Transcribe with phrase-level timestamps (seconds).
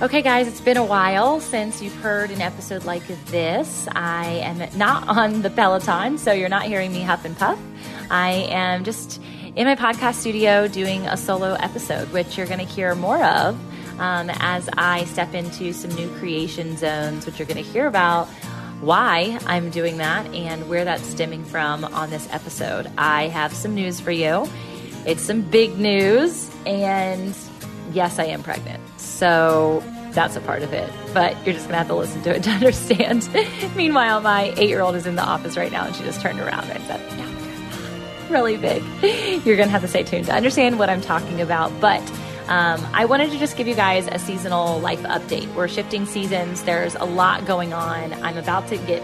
[0.00, 3.88] Okay, guys, it's been a while since you've heard an episode like this.
[3.96, 7.58] I am not on the Peloton, so you're not hearing me huff and puff.
[8.08, 9.20] I am just
[9.56, 13.58] in my podcast studio doing a solo episode, which you're going to hear more of
[13.98, 18.28] um, as I step into some new creation zones, which you're going to hear about
[18.80, 22.88] why I'm doing that and where that's stemming from on this episode.
[22.96, 24.48] I have some news for you.
[25.06, 27.36] It's some big news, and
[27.92, 28.80] yes, I am pregnant.
[28.98, 30.90] So that's a part of it.
[31.14, 33.28] But you're just going to have to listen to it to understand.
[33.76, 36.40] Meanwhile, my eight year old is in the office right now and she just turned
[36.40, 38.82] around and said, yeah, really big.
[39.46, 41.72] You're going to have to stay tuned to understand what I'm talking about.
[41.80, 42.02] But
[42.48, 45.52] um, I wanted to just give you guys a seasonal life update.
[45.54, 48.14] We're shifting seasons, there's a lot going on.
[48.22, 49.02] I'm about to get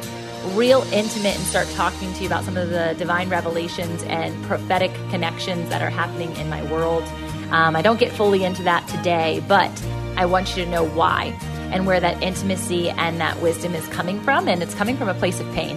[0.52, 4.92] real intimate and start talking to you about some of the divine revelations and prophetic
[5.10, 7.02] connections that are happening in my world.
[7.50, 9.70] Um, I don't get fully into that today, but
[10.16, 11.36] I want you to know why
[11.72, 14.48] and where that intimacy and that wisdom is coming from.
[14.48, 15.76] And it's coming from a place of pain.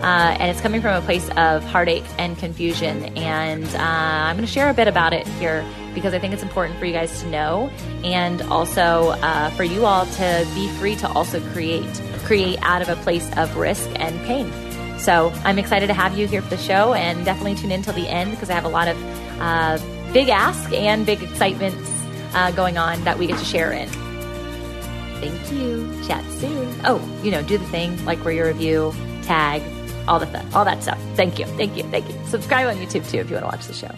[0.00, 3.04] Uh, and it's coming from a place of heartache and confusion.
[3.16, 6.42] And uh, I'm going to share a bit about it here because I think it's
[6.42, 7.70] important for you guys to know,
[8.04, 11.92] and also uh, for you all to be free to also create,
[12.24, 14.52] create out of a place of risk and pain.
[15.00, 17.94] So I'm excited to have you here for the show, and definitely tune in till
[17.94, 18.96] the end because I have a lot of
[19.40, 19.78] uh,
[20.12, 21.90] big ask and big excitements
[22.34, 23.88] uh, going on that we get to share in.
[25.20, 25.90] Thank you.
[26.06, 26.80] Chat soon.
[26.84, 29.62] Oh, you know, do the thing like where you review, tag,
[30.06, 30.98] all the th- all that stuff.
[31.14, 31.44] Thank you.
[31.44, 31.82] Thank you.
[31.84, 32.14] Thank you.
[32.26, 33.90] Subscribe on YouTube too if you want to watch the show.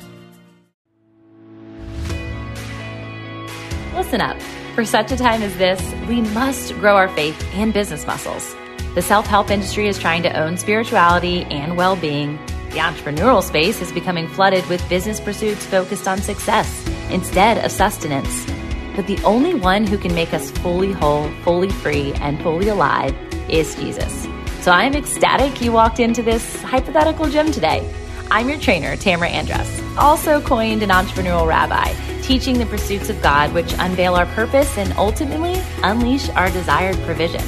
[3.95, 4.41] Listen up.
[4.75, 8.55] For such a time as this, we must grow our faith and business muscles.
[8.95, 12.39] The self help industry is trying to own spirituality and well being.
[12.71, 18.47] The entrepreneurial space is becoming flooded with business pursuits focused on success instead of sustenance.
[18.95, 23.13] But the only one who can make us fully whole, fully free, and fully alive
[23.51, 24.29] is Jesus.
[24.61, 27.93] So I'm ecstatic you walked into this hypothetical gym today.
[28.31, 31.93] I'm your trainer, Tamra Andress, also coined an entrepreneurial rabbi,
[32.23, 37.43] teaching the pursuits of God which unveil our purpose and ultimately unleash our desired provision.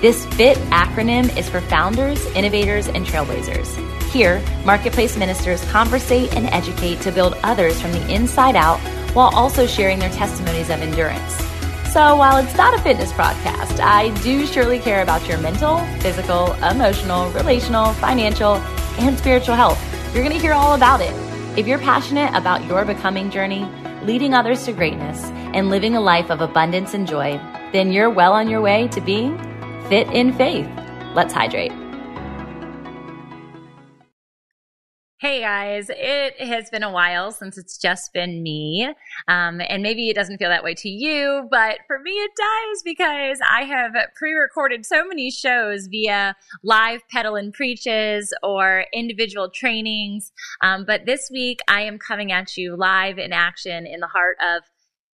[0.00, 3.99] This FIT acronym is for founders, innovators, and trailblazers.
[4.12, 8.80] Here, marketplace ministers conversate and educate to build others from the inside out
[9.14, 11.32] while also sharing their testimonies of endurance.
[11.92, 16.54] So, while it's not a fitness podcast, I do surely care about your mental, physical,
[16.54, 18.54] emotional, relational, financial,
[18.98, 19.80] and spiritual health.
[20.12, 21.14] You're going to hear all about it.
[21.56, 23.64] If you're passionate about your becoming journey,
[24.02, 25.22] leading others to greatness,
[25.54, 27.40] and living a life of abundance and joy,
[27.72, 29.38] then you're well on your way to being
[29.88, 30.68] fit in faith.
[31.14, 31.79] Let's hydrate.
[35.20, 38.88] Hey guys, it has been a while since it's just been me.
[39.28, 42.82] Um, and maybe it doesn't feel that way to you, but for me it does
[42.82, 49.50] because I have pre recorded so many shows via live pedal and preaches or individual
[49.50, 50.32] trainings.
[50.62, 54.38] Um, but this week I am coming at you live in action in the heart
[54.40, 54.62] of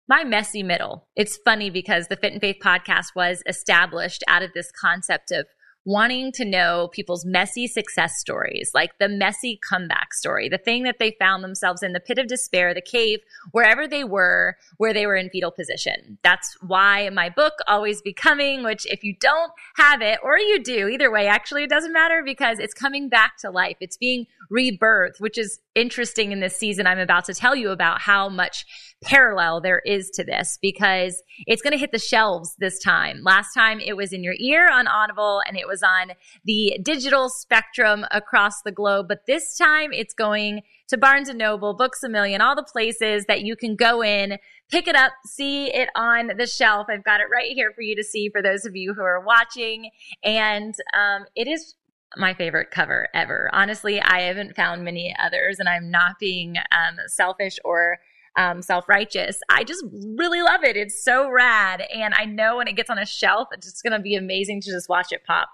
[0.08, 1.06] my messy middle.
[1.14, 5.46] It's funny because the Fit in Faith podcast was established out of this concept of
[5.84, 10.98] wanting to know people's messy success stories, like the messy comeback story, the thing that
[10.98, 13.18] they found themselves in the pit of despair, the cave,
[13.50, 16.18] wherever they were, where they were in fetal position.
[16.22, 20.88] That's why my book, Always Becoming, which if you don't have it, or you do,
[20.88, 23.76] either way, actually, it doesn't matter because it's coming back to life.
[23.80, 26.86] It's being rebirthed, which is interesting in this season.
[26.86, 28.66] I'm about to tell you about how much
[29.02, 33.22] parallel there is to this because it's going to hit the shelves this time.
[33.22, 36.12] Last time it was in your ear on Audible and it was on
[36.44, 41.74] the digital spectrum across the globe, but this time it's going to Barnes and Noble,
[41.74, 44.38] Books a Million, all the places that you can go in,
[44.70, 46.86] pick it up, see it on the shelf.
[46.88, 49.20] I've got it right here for you to see for those of you who are
[49.20, 49.90] watching.
[50.22, 51.74] And um, it is
[52.16, 53.48] my favorite cover ever.
[53.52, 57.98] Honestly, I haven't found many others, and I'm not being um, selfish or
[58.36, 59.38] um, self righteous.
[59.48, 60.76] I just really love it.
[60.76, 61.82] It's so rad.
[61.94, 64.60] And I know when it gets on a shelf, it's just going to be amazing
[64.62, 65.48] to just watch it pop.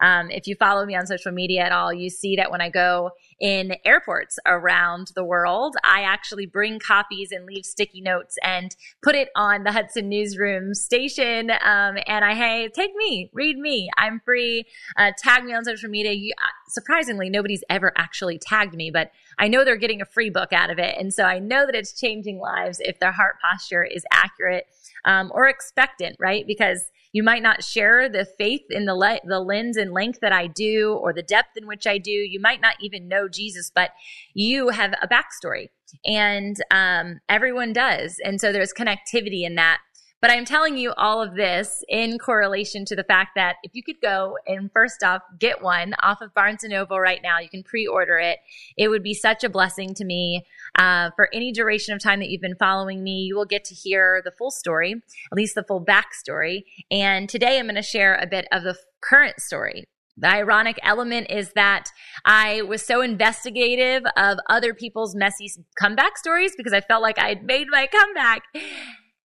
[0.00, 2.70] Um, if you follow me on social media at all, you see that when I
[2.70, 3.10] go
[3.40, 5.76] in airports around the world.
[5.84, 10.74] I actually bring copies and leave sticky notes and put it on the Hudson Newsroom
[10.74, 11.50] station.
[11.50, 13.90] Um, and I, hey, take me, read me.
[13.96, 14.64] I'm free.
[14.96, 16.12] Uh, tag me on social media.
[16.12, 20.30] You, uh, surprisingly, nobody's ever actually tagged me, but I know they're getting a free
[20.30, 20.96] book out of it.
[20.98, 24.66] And so I know that it's changing lives if their heart posture is accurate
[25.04, 26.46] um, or expectant, right?
[26.46, 30.32] Because you might not share the faith in the le- the lens and length that
[30.32, 32.10] I do, or the depth in which I do.
[32.10, 33.90] You might not even know Jesus, but
[34.34, 35.68] you have a backstory,
[36.04, 39.78] and um, everyone does, and so there's connectivity in that.
[40.24, 43.82] But I'm telling you all of this in correlation to the fact that if you
[43.82, 47.50] could go and first off get one off of Barnes and Noble right now, you
[47.50, 48.38] can pre-order it.
[48.78, 50.46] It would be such a blessing to me.
[50.78, 53.74] Uh, for any duration of time that you've been following me, you will get to
[53.74, 56.62] hear the full story, at least the full backstory.
[56.90, 59.84] And today I'm going to share a bit of the current story
[60.16, 61.88] the ironic element is that
[62.24, 67.28] I was so investigative of other people's messy comeback stories because I felt like I
[67.28, 68.42] had made my comeback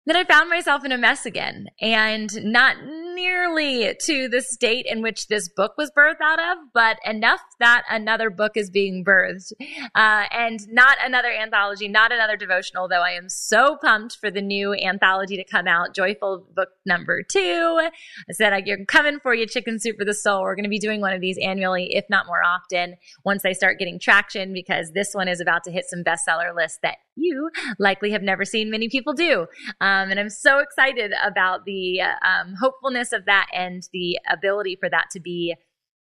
[0.07, 2.77] then I found myself in a mess again and not
[3.13, 7.83] nearly to the state in which this book was birthed out of, but enough that
[7.89, 9.51] another book is being birthed.
[9.95, 14.41] Uh, and not another anthology, not another devotional, though I am so pumped for the
[14.41, 17.77] new anthology to come out, Joyful Book Number Two.
[18.29, 20.43] I said, I'm coming for you, Chicken Soup for the Soul.
[20.43, 22.95] We're going to be doing one of these annually, if not more often,
[23.25, 26.79] once they start getting traction, because this one is about to hit some bestseller lists
[26.81, 27.49] that you
[27.79, 29.41] likely have never seen many people do.
[29.81, 34.89] Um, and I'm so excited about the um, hopefulness of that and the ability for
[34.89, 35.55] that to be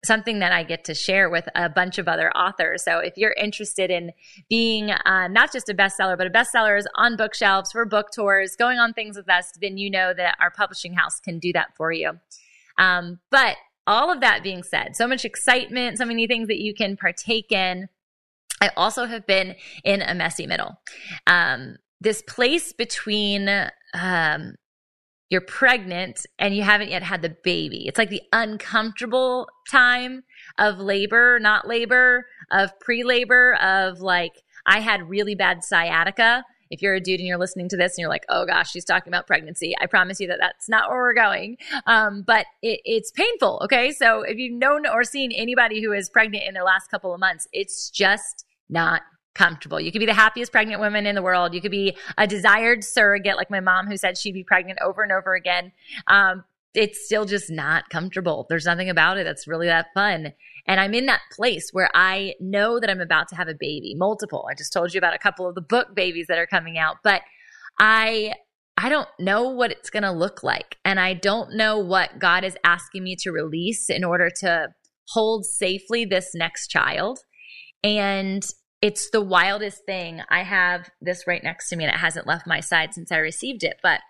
[0.05, 2.85] something that I get to share with a bunch of other authors.
[2.85, 4.12] So if you're interested in
[4.49, 8.56] being uh, not just a bestseller, but a bestseller is on bookshelves for book tours,
[8.56, 11.76] going on things with us, then you know that our publishing house can do that
[11.76, 12.12] for you.
[12.79, 13.56] Um, but
[13.87, 17.53] all of that being said, so much excitement, so many things that you can partake
[17.53, 17.88] in.
[18.60, 20.80] I also have been in a messy middle.
[21.26, 23.48] Um, this place between
[23.94, 24.54] um,
[25.30, 27.86] you're pregnant and you haven't yet had the baby.
[27.86, 30.24] It's like the uncomfortable time
[30.58, 36.44] of labor, not labor, of pre labor, of like, I had really bad sciatica.
[36.70, 38.84] If you're a dude and you're listening to this and you're like, oh gosh, she's
[38.84, 41.56] talking about pregnancy, I promise you that that's not where we're going.
[41.86, 43.60] Um, but it, it's painful.
[43.64, 43.90] Okay.
[43.92, 47.18] So if you've known or seen anybody who is pregnant in their last couple of
[47.18, 49.02] months, it's just not
[49.34, 49.81] comfortable.
[49.81, 51.55] You could be the happiest pregnant woman in the world.
[51.55, 55.02] You could be a desired surrogate, like my mom, who said she'd be pregnant over
[55.02, 55.72] and over again.
[56.08, 56.44] Um,
[56.75, 58.46] it's still just not comfortable.
[58.49, 60.32] There's nothing about it that's really that fun.
[60.67, 63.94] And I'm in that place where I know that I'm about to have a baby,
[63.96, 64.46] multiple.
[64.49, 66.99] I just told you about a couple of the book babies that are coming out,
[67.02, 67.22] but
[67.78, 68.34] I
[68.76, 72.44] I don't know what it's going to look like and I don't know what God
[72.44, 74.69] is asking me to release in order to
[75.08, 77.19] hold safely this next child.
[77.84, 78.43] And
[78.82, 80.23] it's the wildest thing.
[80.31, 83.19] I have this right next to me and it hasn't left my side since I
[83.19, 84.00] received it, but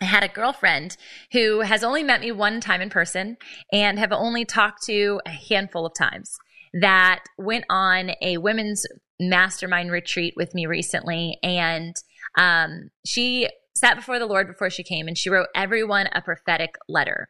[0.00, 0.96] I had a girlfriend
[1.32, 3.36] who has only met me one time in person
[3.72, 6.36] and have only talked to a handful of times
[6.74, 8.86] that went on a women's
[9.18, 11.38] mastermind retreat with me recently.
[11.42, 11.96] And
[12.36, 16.76] um, she sat before the Lord before she came and she wrote everyone a prophetic
[16.88, 17.28] letter.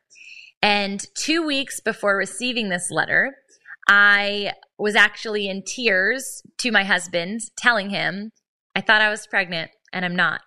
[0.61, 3.37] And two weeks before receiving this letter,
[3.89, 8.33] I was actually in tears to my husband, telling him
[8.77, 10.43] I thought I was pregnant and I'm not.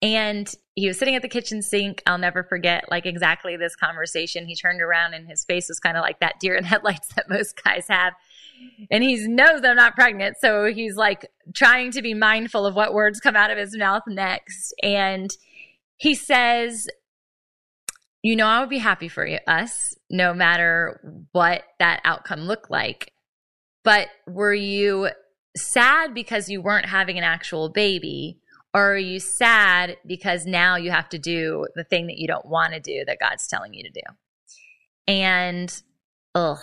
[0.00, 2.02] And he was sitting at the kitchen sink.
[2.06, 4.46] I'll never forget like exactly this conversation.
[4.46, 7.28] He turned around and his face was kind of like that deer in headlights that
[7.28, 8.14] most guys have.
[8.90, 10.36] And he knows I'm not pregnant.
[10.40, 14.02] So he's like trying to be mindful of what words come out of his mouth
[14.06, 14.74] next.
[14.82, 15.30] And
[15.96, 16.88] he says,
[18.22, 22.70] you know, I would be happy for you, us, no matter what that outcome looked
[22.70, 23.12] like.
[23.84, 25.08] But were you
[25.56, 28.38] sad because you weren't having an actual baby?
[28.74, 32.46] Or are you sad because now you have to do the thing that you don't
[32.46, 34.00] want to do that God's telling you to do?
[35.06, 35.82] And,
[36.34, 36.58] ugh,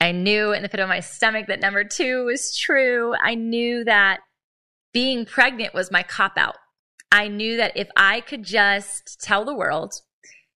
[0.00, 3.14] I knew in the pit of my stomach that number two was true.
[3.22, 4.20] I knew that
[4.92, 6.56] being pregnant was my cop out.
[7.12, 9.94] I knew that if I could just tell the world,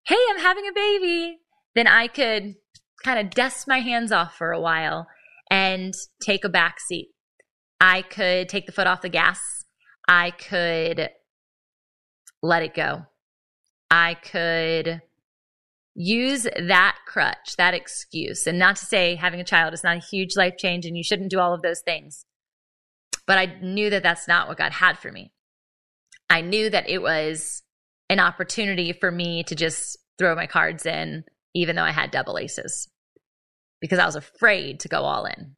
[0.07, 1.39] hey, I'm having a baby,
[1.75, 2.55] then I could
[3.05, 5.07] kind of dust my hands off for a while
[5.51, 7.09] and take a back seat.
[7.81, 9.41] I could take the foot off the gas.
[10.09, 11.11] I could
[12.43, 13.03] let it go.
[13.91, 15.03] I could
[15.95, 18.47] use that crutch, that excuse.
[18.47, 21.03] And not to say having a child is not a huge life change and you
[21.03, 22.25] shouldn't do all of those things.
[23.27, 25.33] But I knew that that's not what God had for me.
[26.31, 27.63] I knew that it was
[28.09, 32.39] an opportunity for me to just throw my cards in, even though I had double
[32.39, 32.89] aces,
[33.81, 35.57] because I was afraid to go all in.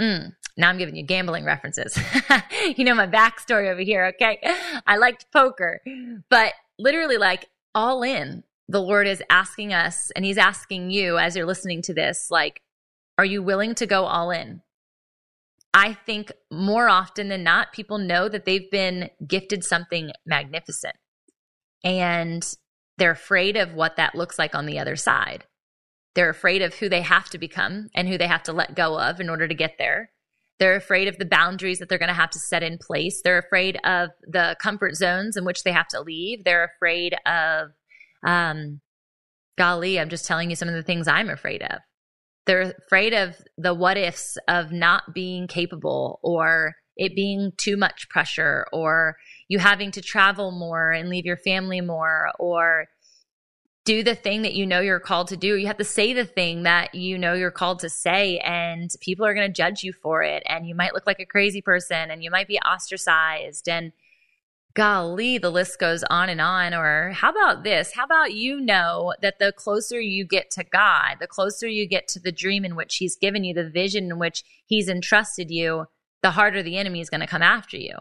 [0.00, 1.96] Mm, now I'm giving you gambling references.
[2.76, 4.38] you know my backstory over here, okay?
[4.86, 5.80] I liked poker,
[6.28, 11.36] but literally, like all in, the Lord is asking us, and He's asking you as
[11.36, 12.62] you're listening to this, like,
[13.18, 14.62] are you willing to go all in?
[15.74, 20.96] I think more often than not, people know that they've been gifted something magnificent
[21.84, 22.42] and
[22.98, 25.44] they're afraid of what that looks like on the other side.
[26.14, 28.98] They're afraid of who they have to become and who they have to let go
[28.98, 30.10] of in order to get there.
[30.58, 33.20] They're afraid of the boundaries that they're going to have to set in place.
[33.24, 36.44] They're afraid of the comfort zones in which they have to leave.
[36.44, 37.70] They're afraid of,
[38.24, 38.80] um,
[39.58, 41.78] golly, I'm just telling you some of the things I'm afraid of.
[42.46, 48.08] They're afraid of the what ifs of not being capable or it being too much
[48.10, 49.16] pressure or
[49.48, 52.88] you having to travel more and leave your family more or
[53.84, 55.56] do the thing that you know you're called to do.
[55.56, 59.26] You have to say the thing that you know you're called to say, and people
[59.26, 60.42] are going to judge you for it.
[60.46, 63.68] And you might look like a crazy person and you might be ostracized.
[63.68, 63.92] And
[64.74, 66.74] golly, the list goes on and on.
[66.74, 67.92] Or how about this?
[67.94, 72.06] How about you know that the closer you get to God, the closer you get
[72.08, 75.86] to the dream in which He's given you, the vision in which He's entrusted you,
[76.22, 77.96] the harder the enemy is going to come after you.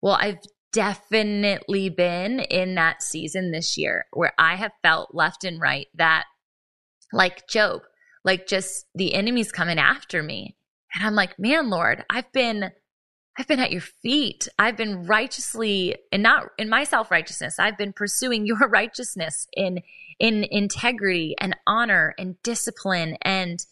[0.00, 0.38] Well, I've
[0.72, 6.24] definitely been in that season this year where I have felt left and right that,
[7.12, 7.82] like Job,
[8.24, 10.56] like just the enemy's coming after me.
[10.94, 12.70] And I'm like, man, Lord, I've been.
[13.38, 14.46] I've been at your feet.
[14.58, 17.58] I've been righteously and not in my self-righteousness.
[17.58, 19.80] I've been pursuing your righteousness in
[20.20, 23.64] in integrity and honor and discipline and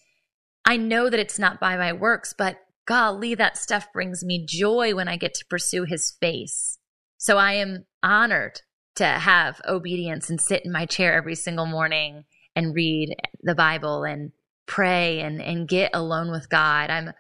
[0.65, 4.95] I know that it's not by my works, but golly, that stuff brings me joy
[4.95, 6.79] when I get to pursue his face.
[7.21, 8.63] So I am honored
[8.95, 12.25] to have obedience and sit in my chair every single morning
[12.57, 14.33] and read the Bible and
[14.67, 16.89] pray and, and get alone with God.
[16.89, 17.13] I'm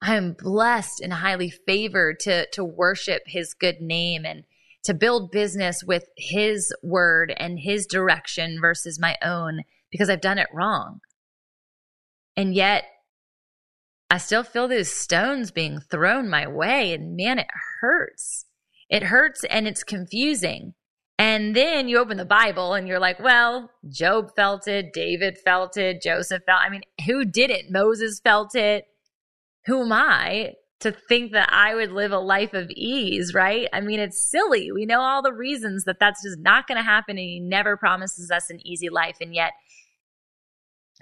[0.00, 4.44] I'm blessed and highly favored to to worship his good name and
[4.84, 10.38] to build business with his word and his direction versus my own because I've done
[10.38, 11.00] it wrong.
[12.38, 12.84] And yet
[14.08, 17.48] I still feel those stones being thrown my way and man it
[17.82, 18.46] hurts.
[18.88, 20.74] It hurts and it's confusing.
[21.18, 25.76] And then you open the Bible and you're like, well, Job felt it, David felt
[25.76, 26.60] it, Joseph felt.
[26.60, 27.70] I mean, who did it?
[27.70, 28.86] Moses felt it.
[29.66, 33.68] Who am I to think that I would live a life of ease, right?
[33.72, 34.72] I mean, it's silly.
[34.72, 37.76] We know all the reasons that that's just not going to happen and he never
[37.76, 39.52] promises us an easy life and yet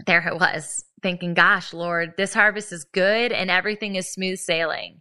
[0.07, 5.01] there it was thinking, gosh, Lord, this harvest is good and everything is smooth sailing.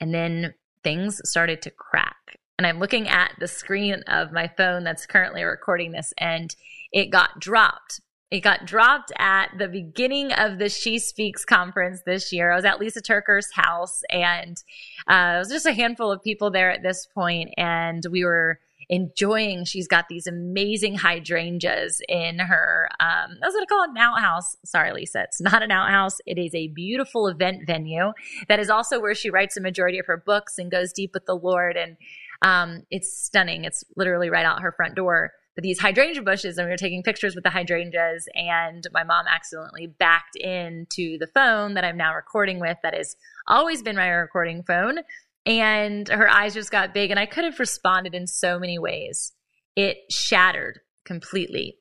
[0.00, 2.38] And then things started to crack.
[2.58, 6.54] And I'm looking at the screen of my phone that's currently recording this, and
[6.92, 8.00] it got dropped.
[8.30, 12.50] It got dropped at the beginning of the She Speaks conference this year.
[12.50, 14.62] I was at Lisa TerKeurst's house, and
[15.06, 18.58] uh, it was just a handful of people there at this point, and we were
[18.92, 19.64] enjoying.
[19.64, 22.90] She's got these amazing hydrangeas in her.
[23.00, 24.54] Um, I was going to call it an outhouse.
[24.66, 26.18] Sorry, Lisa, it's not an outhouse.
[26.26, 28.12] It is a beautiful event venue
[28.48, 31.24] that is also where she writes the majority of her books and goes deep with
[31.24, 31.78] the Lord.
[31.78, 31.96] And
[32.42, 33.64] um, it's stunning.
[33.64, 35.32] It's literally right out her front door.
[35.54, 39.26] But these hydrangea bushes, and we were taking pictures with the hydrangeas, and my mom
[39.26, 42.76] accidentally backed into the phone that I'm now recording with.
[42.82, 44.98] That has always been my recording phone
[45.46, 49.32] and her eyes just got big and i could have responded in so many ways.
[49.74, 51.78] It shattered completely.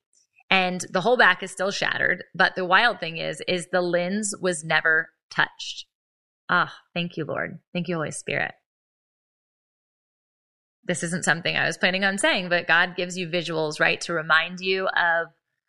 [0.50, 4.34] And the whole back is still shattered but the wild thing is is the lens
[4.42, 5.86] was never touched.
[6.50, 7.60] Ah thank you lord.
[7.74, 8.54] Thank you holy spirit.
[10.84, 14.14] This isn't something i was planning on saying but god gives you visuals right to
[14.14, 15.28] remind you of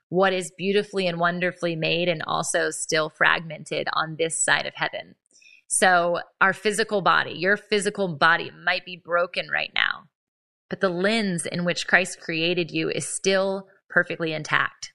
[0.08, 5.14] what is beautifully and wonderfully made and also still fragmented on this side of heaven
[5.74, 10.02] so, our physical body, your physical body might be broken right now,
[10.68, 14.92] but the lens in which Christ created you is still perfectly intact.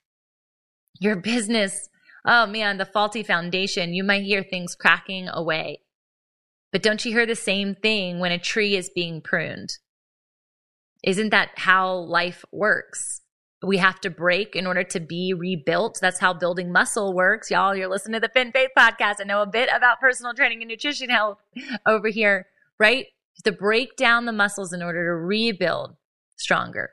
[1.00, 1.90] Your business,
[2.28, 5.82] oh man, the faulty foundation, you might hear things cracking away.
[6.72, 9.80] But don't you hear the same thing when a tree is being pruned?
[11.04, 13.22] Isn't that how life works?
[13.64, 15.98] We have to break in order to be rebuilt.
[16.00, 17.50] That's how building muscle works.
[17.50, 19.16] Y'all, you're listening to the Fit in Faith podcast.
[19.20, 21.40] I know a bit about personal training and nutrition health
[21.88, 22.48] over here,
[22.80, 23.08] right?
[23.46, 25.96] To break down the muscles in order to rebuild
[26.36, 26.92] stronger.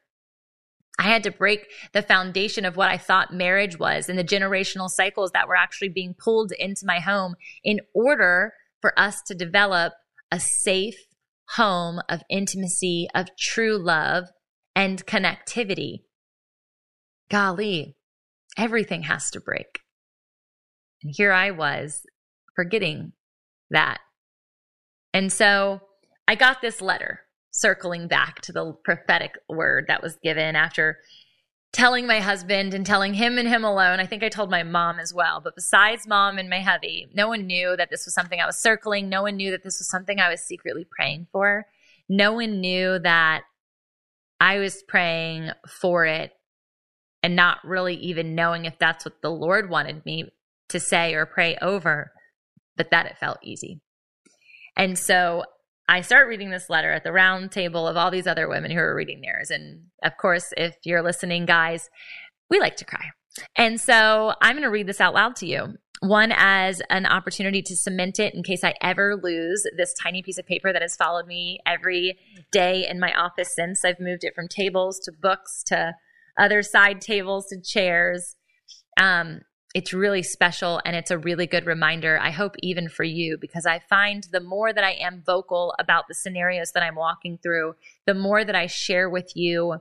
[0.99, 4.88] I had to break the foundation of what I thought marriage was and the generational
[4.88, 9.92] cycles that were actually being pulled into my home in order for us to develop
[10.30, 10.97] a safe
[11.56, 14.28] home of intimacy, of true love
[14.75, 16.04] and connectivity
[17.31, 17.97] golly,
[18.57, 19.81] everything has to break.
[21.02, 22.07] And here I was
[22.54, 23.12] forgetting
[23.71, 23.99] that.
[25.12, 25.81] And so
[26.26, 30.99] I got this letter circling back to the prophetic word that was given after
[31.73, 34.00] telling my husband and telling him and him alone.
[34.00, 35.40] I think I told my mom as well.
[35.40, 38.57] But besides mom and my hubby, no one knew that this was something I was
[38.57, 39.09] circling.
[39.09, 41.66] No one knew that this was something I was secretly praying for.
[42.09, 43.43] No one knew that
[44.40, 46.33] I was praying for it
[47.25, 50.26] and not really even knowing if that's what the Lord wanted me
[50.69, 52.12] to say or pray over,
[52.76, 53.81] but that it felt easy.
[54.76, 55.45] And so
[55.88, 58.76] I start reading this letter at the round table of all these other women who
[58.76, 59.50] are reading theirs.
[59.50, 61.88] And of course, if you're listening, guys,
[62.50, 63.09] we like to cry.
[63.57, 65.78] And so I'm going to read this out loud to you.
[66.00, 70.37] One, as an opportunity to cement it in case I ever lose this tiny piece
[70.37, 72.19] of paper that has followed me every
[72.52, 75.95] day in my office since I've moved it from tables to books to
[76.38, 78.36] other side tables and chairs.
[78.98, 79.40] Um,
[79.74, 83.66] it's really special and it's a really good reminder, I hope, even for you, because
[83.66, 87.74] I find the more that I am vocal about the scenarios that I'm walking through,
[88.06, 89.78] the more that I share with you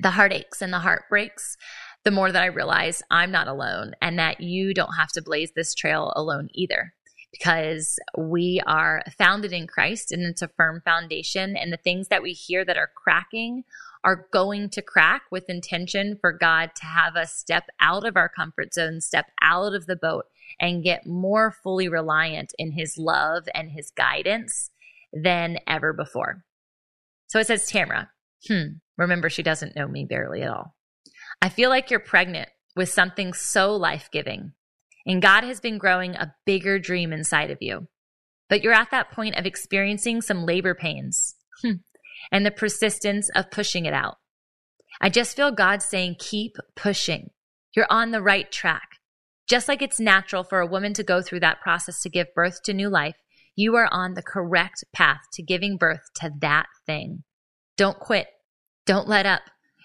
[0.00, 1.56] the heartaches and the heartbreaks,
[2.04, 5.52] the more that I realize I'm not alone and that you don't have to blaze
[5.54, 6.92] this trail alone either.
[7.30, 12.22] Because we are founded in Christ and it's a firm foundation, and the things that
[12.22, 13.64] we hear that are cracking
[14.04, 18.28] are going to crack with intention for God to have us step out of our
[18.28, 20.26] comfort zone, step out of the boat,
[20.60, 24.70] and get more fully reliant in His love and His guidance
[25.12, 26.44] than ever before.
[27.28, 28.08] So it says, Tamra,
[28.46, 30.76] hmm, remember, she doesn't know me barely at all.
[31.40, 34.52] I feel like you're pregnant with something so life giving,
[35.06, 37.88] and God has been growing a bigger dream inside of you.
[38.50, 41.36] But you're at that point of experiencing some labor pains.
[41.62, 41.76] Hmm
[42.32, 44.16] and the persistence of pushing it out.
[45.00, 47.30] I just feel God saying, keep pushing.
[47.74, 49.00] You're on the right track.
[49.48, 52.62] Just like it's natural for a woman to go through that process to give birth
[52.64, 53.16] to new life,
[53.56, 57.24] you are on the correct path to giving birth to that thing.
[57.76, 58.28] Don't quit.
[58.86, 59.42] Don't let up.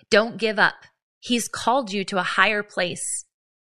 [0.10, 0.76] Don't give up.
[1.20, 3.26] He's called you to a higher place.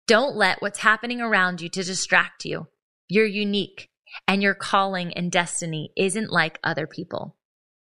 [0.07, 2.67] Don't let what's happening around you to distract you.
[3.07, 3.89] You're unique
[4.27, 7.35] and your calling and destiny isn't like other people.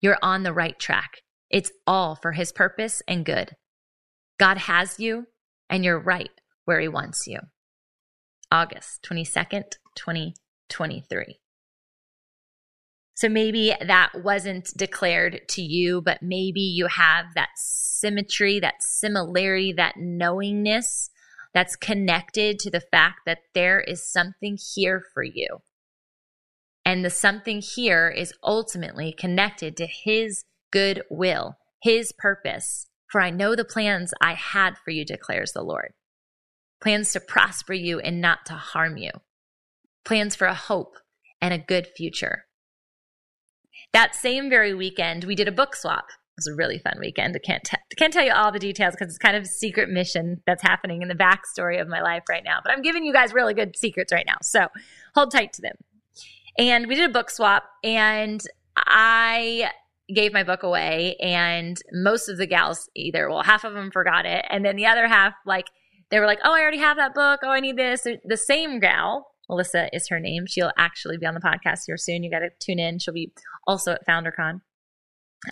[0.08, 1.18] You're on the right track.
[1.50, 3.58] It's all for His purpose and good.
[4.40, 5.26] God has you,
[5.70, 6.30] and you're right
[6.64, 7.40] where He wants you.
[8.50, 9.64] August 22nd,
[9.98, 11.40] 2023.
[13.16, 19.74] So maybe that wasn't declared to you, but maybe you have that symmetry, that similarity,
[19.74, 21.10] that knowingness
[21.54, 25.58] that's connected to the fact that there is something here for you.
[26.88, 32.88] And the something here is ultimately connected to his good will, his purpose.
[33.12, 35.91] For I know the plans I had for you, declares the Lord.
[36.82, 39.12] Plans to prosper you and not to harm you.
[40.06, 40.95] Plans for a hope
[41.41, 42.45] and a good future.
[43.91, 46.06] That same very weekend, we did a book swap.
[46.08, 47.36] It was a really fun weekend.
[47.36, 49.89] I can't, t- can't tell you all the details because it's kind of a secret
[49.89, 52.60] mission that's happening in the backstory of my life right now.
[52.63, 54.38] But I'm giving you guys really good secrets right now.
[54.41, 54.67] So
[55.15, 55.76] hold tight to them.
[56.58, 58.41] And we did a book swap, and
[58.76, 59.72] I
[60.13, 64.26] gave my book away, and most of the gals either, well, half of them forgot
[64.26, 65.67] it, and then the other half, like,
[66.10, 67.41] they were like, oh, I already have that book.
[67.43, 68.08] Oh, I need this.
[68.24, 70.46] The same gal, Melissa is her name.
[70.48, 72.24] She'll actually be on the podcast here soon.
[72.24, 73.00] You got to tune in.
[73.00, 73.34] She'll be
[73.67, 74.62] also at FounderCon.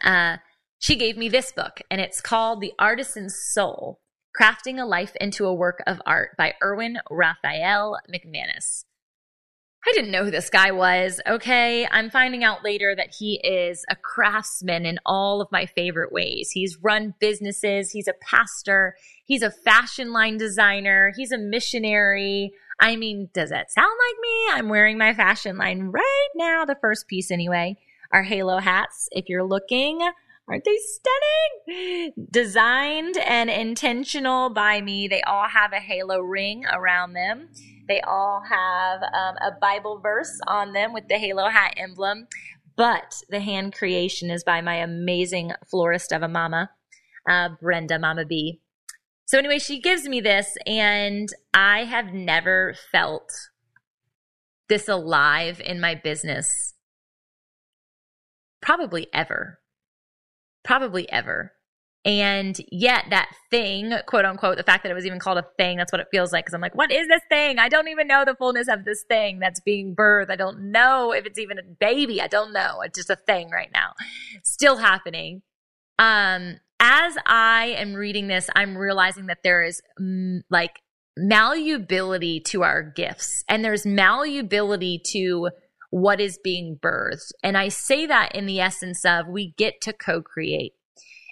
[0.01, 0.37] Uh,
[0.79, 3.99] she gave me this book, and it's called The Artisan's Soul
[4.39, 8.85] Crafting a Life into a Work of Art by Erwin Raphael McManus.
[9.87, 11.21] I didn't know who this guy was.
[11.27, 11.87] Okay.
[11.91, 16.49] I'm finding out later that he is a craftsman in all of my favorite ways.
[16.51, 17.91] He's run businesses.
[17.91, 18.95] He's a pastor.
[19.25, 21.13] He's a fashion line designer.
[21.15, 22.51] He's a missionary.
[22.79, 24.59] I mean, does that sound like me?
[24.59, 26.65] I'm wearing my fashion line right now.
[26.65, 27.77] The first piece, anyway,
[28.11, 29.07] are halo hats.
[29.11, 30.01] If you're looking,
[30.47, 32.13] aren't they stunning?
[32.31, 35.07] Designed and intentional by me.
[35.07, 37.49] They all have a halo ring around them.
[37.87, 42.27] They all have um, a Bible verse on them with the halo hat emblem.
[42.75, 46.71] But the hand creation is by my amazing florist of a mama,
[47.29, 48.59] uh, Brenda Mama B.
[49.25, 53.31] So, anyway, she gives me this, and I have never felt
[54.67, 56.73] this alive in my business.
[58.61, 59.59] Probably ever.
[60.63, 61.54] Probably ever.
[62.05, 65.77] And yet, that thing, quote unquote, the fact that it was even called a thing,
[65.77, 66.45] that's what it feels like.
[66.45, 67.57] Cause I'm like, what is this thing?
[67.57, 70.29] I don't even know the fullness of this thing that's being birthed.
[70.29, 72.21] I don't know if it's even a baby.
[72.21, 72.81] I don't know.
[72.81, 73.93] It's just a thing right now.
[74.43, 75.41] Still happening.
[75.97, 80.81] Um, as I am reading this, I'm realizing that there is mm, like
[81.17, 85.49] malleability to our gifts and there's malleability to
[85.89, 87.31] what is being birthed.
[87.41, 90.73] And I say that in the essence of we get to co create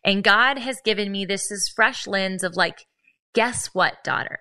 [0.04, 2.86] and God has given me this, this fresh lens of like,
[3.34, 4.40] guess what, daughter?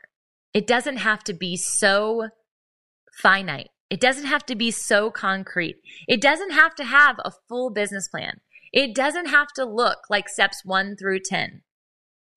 [0.53, 2.29] It doesn't have to be so
[3.21, 3.69] finite.
[3.91, 5.77] It doesn't have to be so concrete.
[6.09, 8.41] It doesn't have to have a full business plan.
[8.73, 11.63] It doesn't have to look like steps one through 10.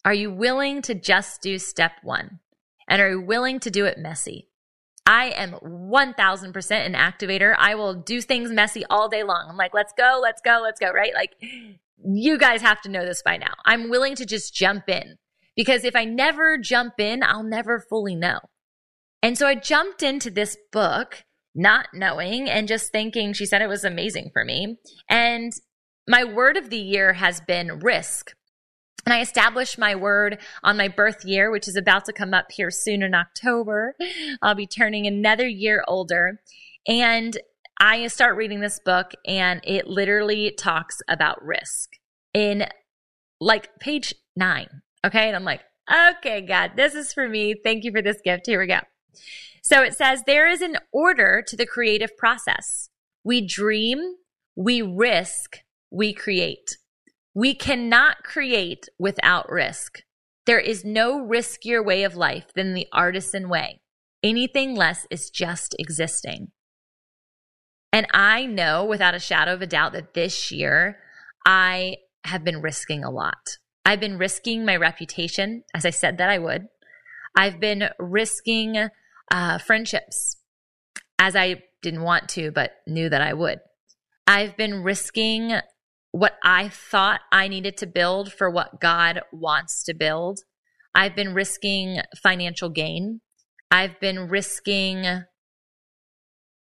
[0.03, 2.39] Are you willing to just do step one?
[2.88, 4.49] And are you willing to do it messy?
[5.07, 7.55] I am 1000% an activator.
[7.57, 9.45] I will do things messy all day long.
[9.49, 11.13] I'm like, let's go, let's go, let's go, right?
[11.13, 11.31] Like,
[12.03, 13.53] you guys have to know this by now.
[13.65, 15.17] I'm willing to just jump in
[15.55, 18.39] because if I never jump in, I'll never fully know.
[19.21, 21.23] And so I jumped into this book
[21.55, 24.77] not knowing and just thinking she said it was amazing for me.
[25.10, 25.53] And
[26.08, 28.31] my word of the year has been risk.
[29.05, 32.51] And I established my word on my birth year, which is about to come up
[32.51, 33.95] here soon in October.
[34.41, 36.41] I'll be turning another year older.
[36.88, 37.38] And
[37.79, 41.89] I start reading this book, and it literally talks about risk
[42.33, 42.67] in
[43.39, 44.81] like page nine.
[45.05, 45.27] Okay.
[45.27, 45.61] And I'm like,
[45.91, 47.55] okay, God, this is for me.
[47.63, 48.47] Thank you for this gift.
[48.47, 48.79] Here we go.
[49.61, 52.89] So it says there is an order to the creative process.
[53.23, 53.99] We dream,
[54.55, 55.57] we risk,
[55.91, 56.77] we create.
[57.33, 60.01] We cannot create without risk.
[60.45, 63.81] There is no riskier way of life than the artisan way.
[64.23, 66.51] Anything less is just existing.
[67.95, 70.97] And I know without a shadow of a doubt that this year
[71.45, 73.58] I have been risking a lot.
[73.86, 76.67] I've been risking my reputation, as I said that I would.
[77.38, 78.89] I've been risking
[79.31, 80.36] uh, friendships,
[81.19, 83.62] as I didn't want to, but knew that I would.
[84.27, 85.53] I've been risking
[86.12, 90.41] what I thought I needed to build for what God wants to build.
[90.93, 93.21] I've been risking financial gain.
[93.71, 95.23] I've been risking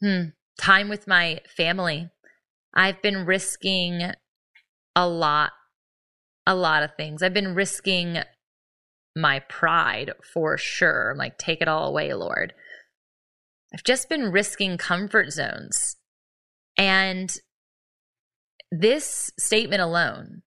[0.01, 0.27] hmm,
[0.61, 2.09] time with my family.
[2.75, 4.12] I've been risking
[4.97, 5.53] a lot,
[6.47, 7.23] a lot of things.
[7.23, 8.19] I've been risking
[9.17, 11.12] my pride for sure.
[11.12, 12.53] I'm like, take it all away, Lord.
[13.73, 15.97] I've just been risking comfort zones.
[16.77, 17.33] And
[18.71, 20.43] this statement alone,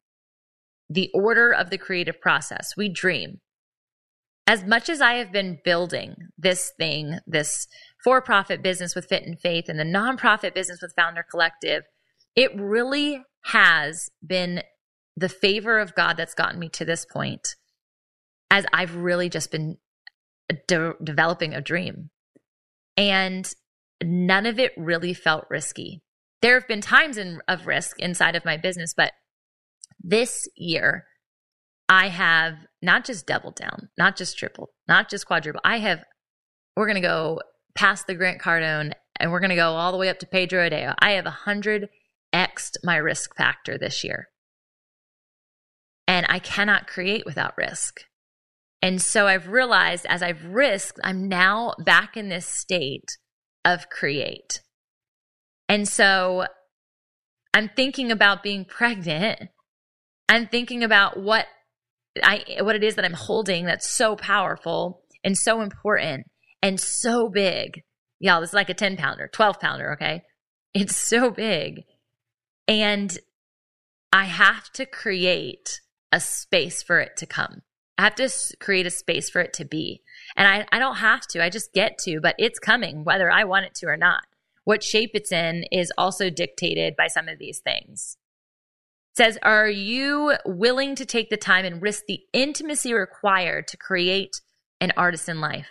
[0.89, 3.39] the order of the creative process, we dream.
[4.45, 7.67] As much as I have been building this thing, this
[8.07, 11.83] for profit business with Fit in Faith and the nonprofit business with Founder Collective,
[12.37, 14.63] it really has been
[15.17, 17.55] the favor of God that's gotten me to this point
[18.49, 19.75] as I've really just been
[20.69, 22.11] de- developing a dream.
[22.95, 23.53] And
[24.01, 26.01] none of it really felt risky
[26.41, 29.11] there have been times in, of risk inside of my business, but
[29.99, 31.07] this year
[31.89, 35.63] I have not just doubled down, not just tripled, not just quadrupled.
[35.65, 36.05] I have,
[36.77, 37.41] we're going to go
[37.77, 40.67] past the Grant Cardone and we're going to go all the way up to Pedro
[40.67, 40.95] Adao.
[40.99, 41.89] I have a hundred
[42.33, 44.27] xed my risk factor this year.
[46.07, 48.01] And I cannot create without risk.
[48.81, 53.17] And so I've realized as I've risked, I'm now back in this state
[53.63, 54.61] of create.
[55.69, 56.45] And so
[57.53, 59.49] I'm thinking about being pregnant.
[60.29, 61.45] I'm thinking about what
[62.23, 66.25] I what it is that I'm holding that's so powerful and so important
[66.61, 67.83] and so big.
[68.19, 70.23] Y'all, this is like a 10 pounder, 12 pounder, okay?
[70.73, 71.83] It's so big.
[72.67, 73.17] And
[74.11, 77.61] I have to create a space for it to come.
[77.97, 80.01] I have to create a space for it to be.
[80.35, 83.43] And I, I don't have to, I just get to, but it's coming whether I
[83.43, 84.23] want it to or not
[84.67, 88.17] what shape it's in is also dictated by some of these things.
[89.13, 93.77] It says, are you willing to take the time and risk the intimacy required to
[93.77, 94.41] create
[94.81, 95.69] an artisan life?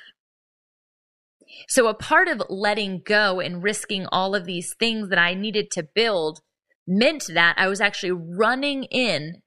[1.69, 5.71] So, a part of letting go and risking all of these things that I needed
[5.73, 6.40] to build
[6.87, 9.42] meant that I was actually running in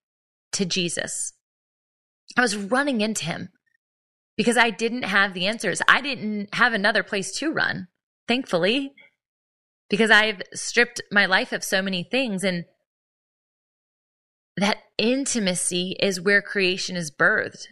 [0.54, 1.34] to Jesus.
[2.38, 3.50] I was running into him
[4.38, 5.82] because I didn't have the answers.
[5.88, 7.88] I didn't have another place to run,
[8.28, 8.94] thankfully
[9.90, 12.44] because I've stripped my life of so many things.
[12.44, 12.66] And
[14.56, 17.66] that intimacy is where creation is birthed.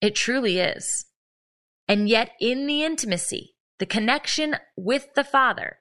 [0.00, 1.06] It truly is.
[1.90, 5.78] And yet, in the intimacy, the connection with the Father,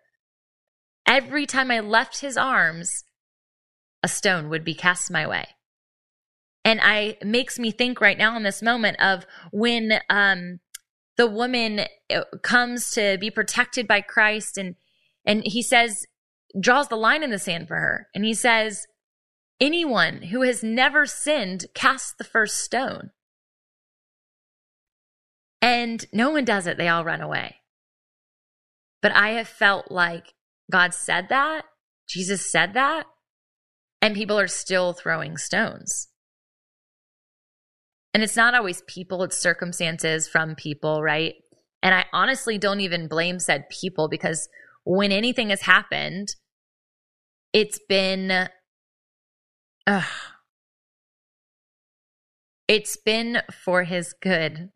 [1.08, 3.04] every time I left his arms,
[4.02, 5.50] a stone would be cast my way.
[6.65, 10.62] And I makes me think right now in this moment of when um,
[11.15, 14.78] the woman uh, comes to be protected by Christ and
[15.28, 16.08] and he says,
[16.60, 18.08] draws the line in the sand for her.
[18.15, 18.88] And he says,
[19.60, 23.12] anyone who has never sinned, cast the first stone.
[25.62, 27.58] And no one does it, they all run away.
[29.02, 30.34] But I have felt like
[30.72, 31.65] God said that,
[32.08, 33.06] Jesus said that,
[34.02, 36.08] and people are still throwing stones.
[38.13, 41.36] And it's not always people, it's circumstances from people, right?
[41.82, 44.50] And I honestly don't even blame said people because
[44.84, 46.30] when anything has happened,
[47.54, 48.50] it's been,
[49.88, 50.02] uh,
[52.67, 54.69] it's been for his good.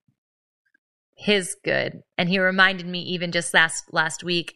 [1.24, 2.02] His good.
[2.18, 4.56] And he reminded me even just last last week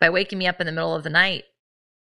[0.00, 1.44] by waking me up in the middle of the night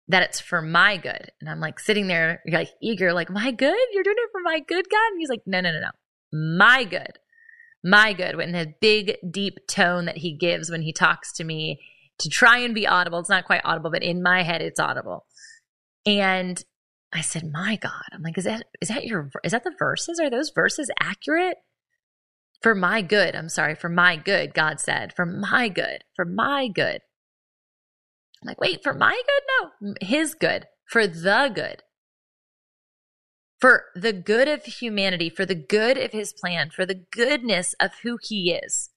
[0.09, 1.31] that it's for my good.
[1.41, 3.77] And I'm like sitting there like eager, like, my good?
[3.93, 5.13] You're doing it for my good, God?
[5.13, 5.91] And he's like, no, no, no, no.
[6.33, 7.19] My good.
[7.85, 8.39] My good.
[8.41, 11.81] In a big, deep tone that he gives when he talks to me
[12.19, 13.19] to try and be audible.
[13.19, 15.27] It's not quite audible, but in my head, it's audible.
[16.05, 16.63] And
[17.13, 18.03] I said, my God.
[18.13, 20.19] I'm like, is that, is that your, is that the verses?
[20.21, 21.59] Are those verses accurate?
[22.63, 23.37] For my good.
[23.37, 23.75] I'm sorry.
[23.75, 25.13] For my good, God said.
[25.15, 26.05] For my good.
[26.15, 27.01] For my good.
[28.43, 29.73] I'm like, wait, for my good?
[29.81, 30.67] No, his good.
[30.89, 31.83] For the good.
[33.61, 37.93] For the good of humanity, for the good of his plan, for the goodness of
[38.03, 38.91] who he is.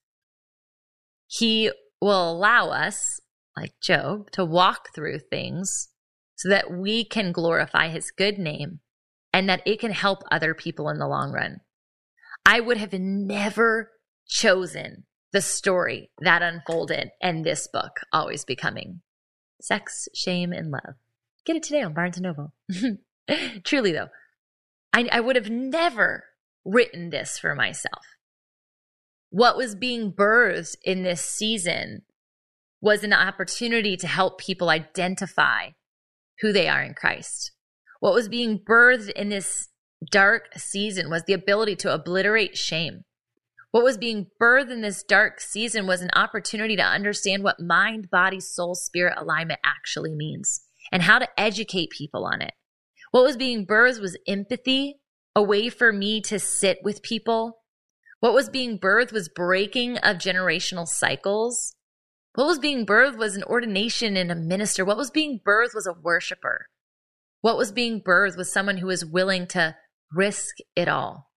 [1.26, 1.70] He
[2.00, 3.20] will allow us,
[3.56, 5.88] like Job, to walk through things
[6.36, 8.80] so that we can glorify his good name
[9.32, 11.60] and that it can help other people in the long run.
[12.50, 13.92] I would have never
[14.26, 19.02] chosen the story that unfolded in this book, Always Becoming
[19.60, 20.96] Sex, Shame, and Love.
[21.46, 22.52] Get it today on Barnes & Noble.
[23.64, 24.08] Truly, though,
[24.92, 26.24] I, I would have never
[26.64, 28.04] written this for myself
[29.30, 32.02] what was being birthed in this season
[32.80, 35.68] was an opportunity to help people identify
[36.40, 37.52] who they are in Christ.
[38.00, 39.68] What was being birthed in this
[40.10, 43.04] dark season was the ability to obliterate shame.
[43.70, 48.10] What was being birthed in this dark season was an opportunity to understand what mind,
[48.10, 52.54] body, soul, spirit alignment actually means and how to educate people on it.
[53.12, 55.00] What was being birthed was empathy,
[55.36, 57.60] a way for me to sit with people
[58.20, 61.74] what was being birthed was breaking of generational cycles.
[62.34, 64.84] What was being birthed was an ordination and a minister.
[64.84, 66.66] What was being birthed was a worshiper.
[67.40, 69.74] What was being birthed was someone who was willing to
[70.12, 71.30] risk it all.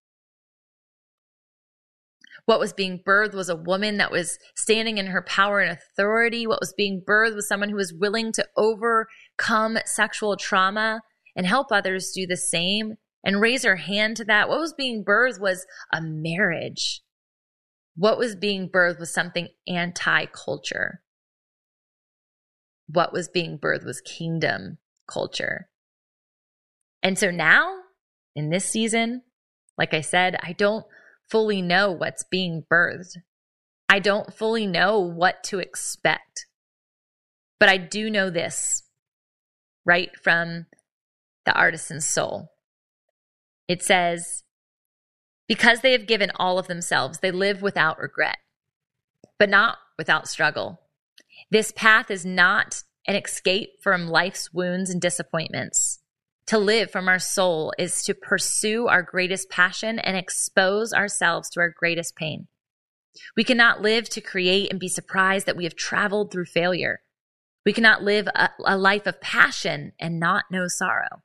[2.46, 6.46] What was being birthed was a woman that was standing in her power and authority.
[6.46, 11.02] What was being birthed was someone who was willing to overcome sexual trauma
[11.36, 14.50] and help others do the same and raise her hand to that.
[14.50, 17.02] What was being birthed was a marriage.
[17.96, 21.02] What was being birthed was something anti culture.
[22.88, 25.70] What was being birthed was kingdom culture.
[27.02, 27.83] And so now,
[28.36, 29.22] in this season,
[29.78, 30.86] like I said, I don't
[31.30, 33.18] fully know what's being birthed.
[33.90, 36.46] I don't fully know what to expect.
[37.60, 38.84] But I do know this
[39.86, 40.66] right from
[41.46, 42.50] the artisan's soul.
[43.68, 44.44] It says,
[45.48, 48.38] Because they have given all of themselves, they live without regret,
[49.40, 50.82] but not without struggle.
[51.52, 56.00] This path is not an escape from life's wounds and disappointments.
[56.48, 61.62] To live from our soul is to pursue our greatest passion and expose ourselves to
[61.62, 62.48] our greatest pain.
[63.38, 67.02] We cannot live to create and be surprised that we have traveled through failure.
[67.66, 71.22] We cannot live a, a life of passion and not know sorrow.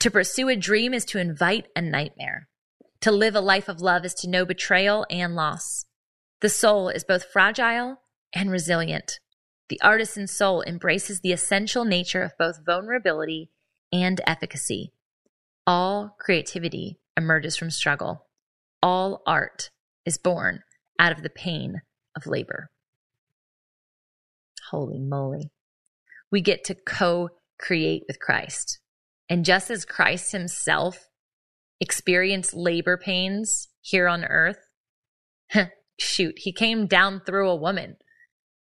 [0.00, 2.48] To pursue a dream is to invite a nightmare.
[3.00, 5.86] To live a life of love is to know betrayal and loss.
[6.40, 8.02] The soul is both fragile
[8.34, 9.18] and resilient.
[9.68, 13.50] The artisan soul embraces the essential nature of both vulnerability
[14.02, 14.92] and efficacy.
[15.66, 18.26] All creativity emerges from struggle.
[18.82, 19.70] All art
[20.04, 20.60] is born
[20.98, 21.82] out of the pain
[22.16, 22.70] of labor.
[24.70, 25.50] Holy moly.
[26.30, 28.80] We get to co create with Christ.
[29.28, 31.08] And just as Christ himself
[31.80, 34.58] experienced labor pains here on earth,
[35.98, 37.96] shoot, he came down through a woman.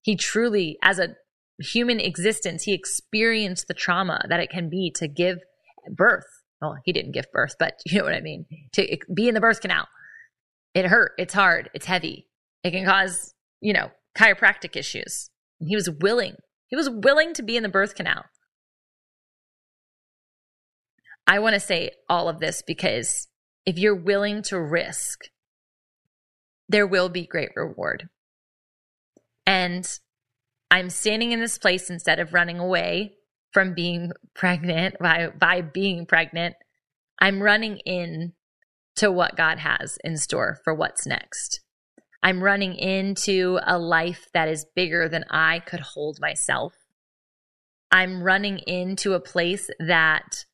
[0.02, 1.16] He truly, as a
[1.60, 5.40] human existence, he experienced the trauma that it can be to give
[5.90, 6.26] birth.
[6.62, 8.46] Well, he didn't give birth, but you know what I mean?
[8.74, 9.88] To be in the birth canal.
[10.74, 11.14] It hurt.
[11.18, 11.70] It's hard.
[11.74, 12.28] It's heavy.
[12.64, 15.30] It can cause, you know, chiropractic issues.
[15.60, 16.36] And he was willing.
[16.68, 18.26] He was willing to be in the birth canal.
[21.26, 23.28] I want to say all of this because
[23.66, 25.20] if you're willing to risk,
[26.68, 28.10] there will be great reward.
[29.46, 29.88] And
[30.72, 33.16] I'm standing in this place instead of running away
[33.52, 36.56] from being pregnant by, by being pregnant.
[37.20, 38.34] I'm running in
[38.98, 41.62] to what God has in store for what's next.
[42.22, 46.74] I'm running into a life that is bigger than I could hold myself.
[47.92, 50.46] I'm running into a place that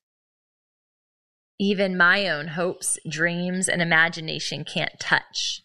[1.59, 5.61] even my own hopes, dreams, and imagination can't touch.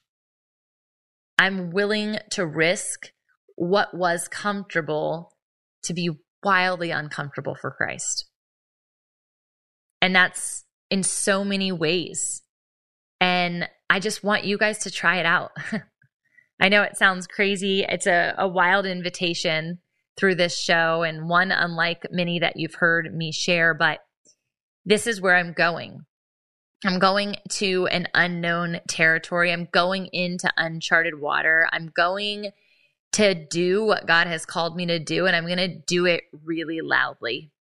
[1.38, 3.12] I'm willing to risk
[3.60, 5.36] what was comfortable
[5.82, 6.08] to be
[6.42, 8.24] wildly uncomfortable for Christ.
[10.00, 12.40] And that's in so many ways.
[13.20, 15.50] And I just want you guys to try it out.
[16.60, 17.84] I know it sounds crazy.
[17.86, 19.80] It's a, a wild invitation
[20.18, 23.98] through this show and one unlike many that you've heard me share, but
[24.86, 26.06] this is where I'm going.
[26.82, 29.52] I'm going to an unknown territory.
[29.52, 31.68] I'm going into uncharted water.
[31.72, 32.52] I'm going
[33.12, 36.24] to do what God has called me to do, and I'm going to do it
[36.44, 37.52] really loudly.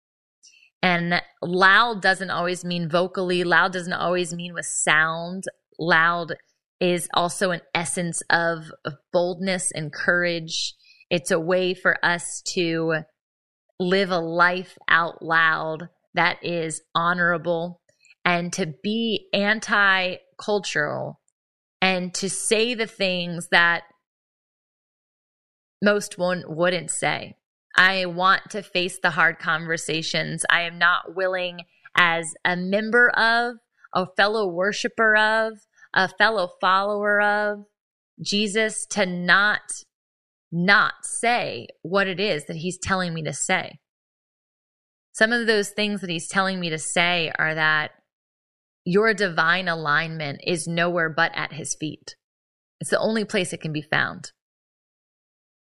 [0.81, 5.43] And loud doesn't always mean vocally, loud doesn't always mean with sound.
[5.77, 6.35] Loud
[6.79, 8.71] is also an essence of,
[9.11, 10.75] boldness and courage.
[11.09, 13.03] It's a way for us to
[13.79, 17.81] live a life out loud that is honorable
[18.23, 21.19] and to be anti cultural
[21.81, 23.83] and to say the things that
[25.81, 27.35] most one wouldn't say.
[27.77, 30.45] I want to face the hard conversations.
[30.49, 31.61] I am not willing,
[31.97, 33.55] as a member of,
[33.93, 35.53] a fellow worshiper of,
[35.93, 37.65] a fellow follower of
[38.21, 39.61] Jesus, to not
[40.51, 43.79] not say what it is that he's telling me to say.
[45.11, 47.91] Some of those things that he's telling me to say are that
[48.83, 52.15] your divine alignment is nowhere but at his feet.
[52.79, 54.31] It's the only place it can be found.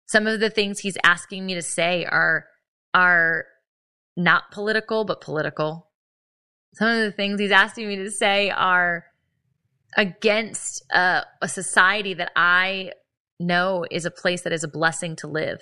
[0.08, 2.46] Some of the things he's asking me to say are
[2.94, 3.46] are
[4.16, 5.90] not political but political.
[6.74, 9.06] Some of the things he's asking me to say are
[9.98, 12.92] against uh, a society that I
[13.40, 15.62] know is a place that is a blessing to live,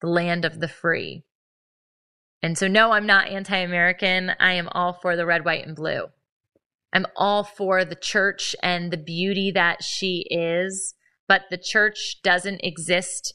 [0.00, 1.24] the land of the free.
[2.42, 4.32] And so, no, I'm not anti American.
[4.38, 6.06] I am all for the red, white, and blue.
[6.92, 10.94] I'm all for the church and the beauty that she is,
[11.28, 13.34] but the church doesn't exist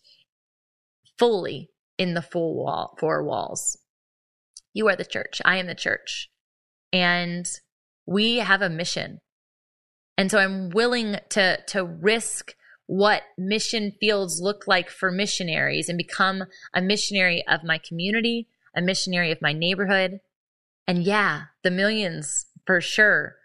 [1.17, 3.77] fully in the full wall, four walls.
[4.73, 5.41] You are the church.
[5.45, 6.29] I am the church.
[6.91, 7.45] And
[8.05, 9.19] we have a mission.
[10.17, 12.55] And so I'm willing to, to risk
[12.87, 18.81] what mission fields look like for missionaries and become a missionary of my community, a
[18.81, 20.19] missionary of my neighborhood.
[20.87, 23.35] And yeah, the millions for sure.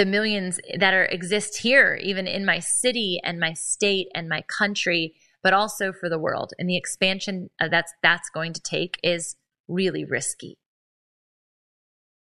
[0.00, 4.40] The millions that are exist here, even in my city and my state and my
[4.48, 6.54] country, but also for the world.
[6.58, 9.36] And the expansion uh, that's that's going to take is
[9.68, 10.56] really risky.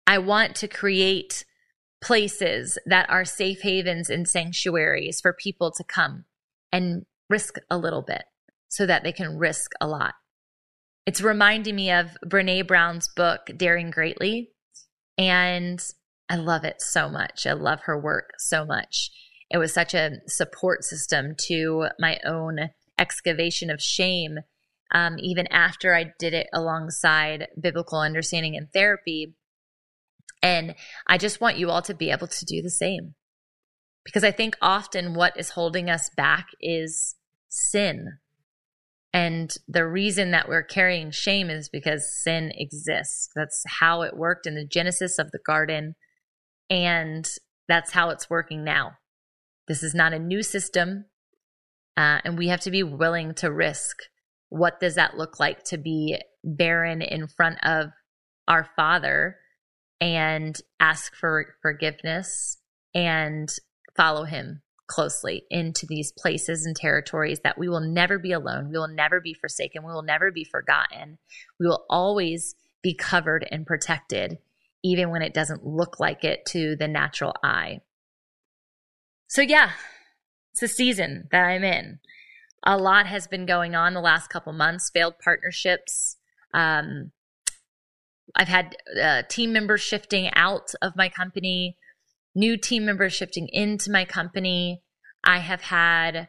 [0.06, 1.46] I want to create
[2.02, 6.26] places that are safe havens and sanctuaries for people to come
[6.70, 8.24] and risk a little bit
[8.68, 10.12] so that they can risk a lot.
[11.06, 14.50] It's reminding me of Brene Brown's book, Daring Greatly.
[15.16, 15.82] And
[16.28, 17.46] I love it so much.
[17.46, 19.10] I love her work so much.
[19.50, 24.38] It was such a support system to my own excavation of shame,
[24.92, 29.34] um, even after I did it alongside biblical understanding and therapy.
[30.42, 30.74] And
[31.06, 33.14] I just want you all to be able to do the same.
[34.04, 37.14] Because I think often what is holding us back is
[37.48, 38.18] sin.
[39.12, 43.30] And the reason that we're carrying shame is because sin exists.
[43.34, 45.94] That's how it worked in the genesis of the garden.
[46.70, 47.26] And
[47.68, 48.92] that's how it's working now.
[49.68, 51.06] This is not a new system.
[51.96, 53.96] Uh, and we have to be willing to risk
[54.48, 57.90] what does that look like to be barren in front of
[58.46, 59.36] our father
[60.00, 62.58] and ask for forgiveness
[62.94, 63.48] and
[63.96, 68.68] follow him closely into these places and territories that we will never be alone.
[68.68, 69.82] We will never be forsaken.
[69.82, 71.18] We will never be forgotten.
[71.58, 74.38] We will always be covered and protected,
[74.84, 77.80] even when it doesn't look like it to the natural eye.
[79.26, 79.72] So, yeah,
[80.52, 81.98] it's a season that I'm in.
[82.64, 86.16] A lot has been going on the last couple months, failed partnerships,
[86.54, 87.10] um,
[88.36, 91.76] I've had uh, team members shifting out of my company,
[92.34, 94.82] new team members shifting into my company.
[95.22, 96.28] I have had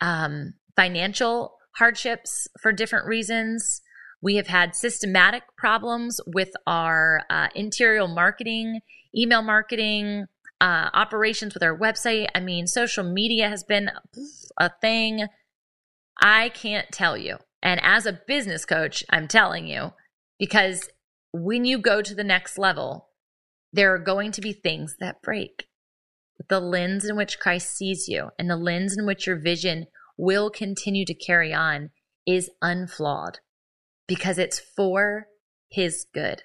[0.00, 3.82] um, financial hardships for different reasons.
[4.22, 8.80] We have had systematic problems with our uh, interior marketing,
[9.14, 10.26] email marketing,
[10.60, 12.28] uh, operations with our website.
[12.34, 13.90] I mean, social media has been
[14.58, 15.26] a thing.
[16.20, 17.36] I can't tell you.
[17.62, 19.92] And as a business coach, I'm telling you
[20.38, 20.88] because
[21.32, 23.08] when you go to the next level,
[23.72, 25.66] there are going to be things that break.
[26.48, 29.86] The lens in which Christ sees you and the lens in which your vision
[30.16, 31.90] will continue to carry on
[32.26, 33.40] is unflawed
[34.06, 35.26] because it's for
[35.70, 36.42] his good.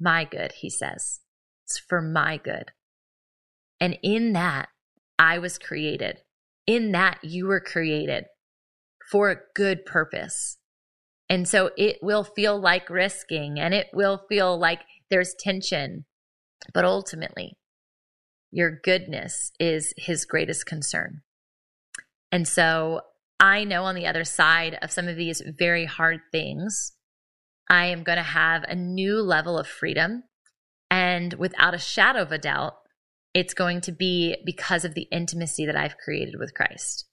[0.00, 1.20] My good, he says.
[1.64, 2.72] It's for my good.
[3.80, 4.68] And in that,
[5.18, 6.18] I was created.
[6.66, 8.24] In that, you were created
[9.10, 10.58] for a good purpose.
[11.28, 16.04] And so it will feel like risking and it will feel like there's tension.
[16.72, 17.58] But ultimately,
[18.50, 21.22] your goodness is his greatest concern.
[22.30, 23.00] And so
[23.42, 26.92] I know on the other side of some of these very hard things,
[27.68, 30.22] I am going to have a new level of freedom.
[30.92, 32.74] And without a shadow of a doubt,
[33.34, 37.08] it's going to be because of the intimacy that I've created with Christ.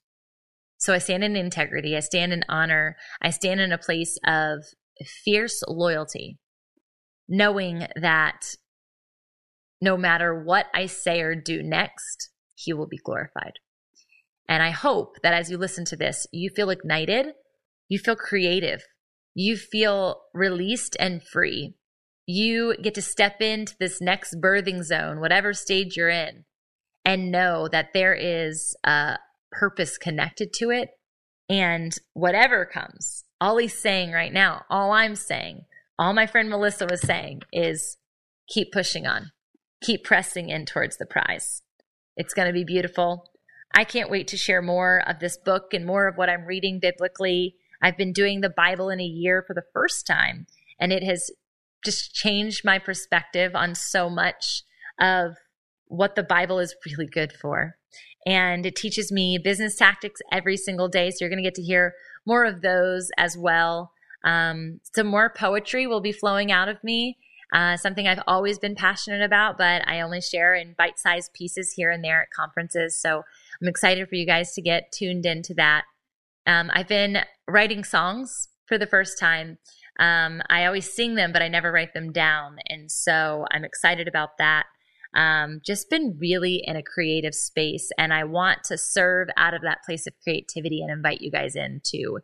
[0.78, 4.62] So I stand in integrity, I stand in honor, I stand in a place of
[5.24, 6.38] fierce loyalty,
[7.28, 8.54] knowing that
[9.80, 13.54] no matter what I say or do next, He will be glorified.
[14.50, 17.34] And I hope that as you listen to this, you feel ignited,
[17.88, 18.82] you feel creative,
[19.32, 21.76] you feel released and free.
[22.26, 26.44] You get to step into this next birthing zone, whatever stage you're in,
[27.04, 29.18] and know that there is a
[29.52, 30.90] purpose connected to it.
[31.48, 35.62] And whatever comes, all he's saying right now, all I'm saying,
[35.96, 37.98] all my friend Melissa was saying is
[38.48, 39.30] keep pushing on,
[39.80, 41.62] keep pressing in towards the prize.
[42.16, 43.30] It's going to be beautiful.
[43.74, 46.80] I can't wait to share more of this book and more of what I'm reading
[46.80, 47.54] biblically.
[47.82, 50.46] I've been doing the Bible in a year for the first time,
[50.78, 51.30] and it has
[51.84, 54.62] just changed my perspective on so much
[55.00, 55.36] of
[55.86, 57.76] what the Bible is really good for.
[58.26, 61.10] And it teaches me business tactics every single day.
[61.10, 61.94] So you're going to get to hear
[62.26, 63.92] more of those as well.
[64.24, 67.16] Um, some more poetry will be flowing out of me.
[67.52, 71.72] Uh, something I've always been passionate about, but I only share in bite sized pieces
[71.72, 73.00] here and there at conferences.
[73.00, 73.22] So
[73.60, 75.84] I'm excited for you guys to get tuned into that.
[76.46, 79.58] Um, I've been writing songs for the first time.
[79.98, 82.56] Um, I always sing them, but I never write them down.
[82.68, 84.66] And so I'm excited about that.
[85.12, 89.62] Um, just been really in a creative space, and I want to serve out of
[89.62, 92.20] that place of creativity and invite you guys into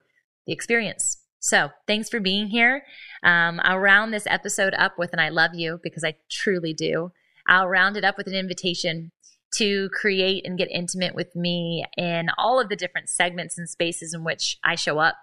[0.46, 1.18] the experience.
[1.46, 2.82] So, thanks for being here.
[3.22, 7.12] Um, I'll round this episode up with an I love you because I truly do.
[7.46, 9.12] I'll round it up with an invitation
[9.58, 14.12] to create and get intimate with me in all of the different segments and spaces
[14.12, 15.14] in which I show up.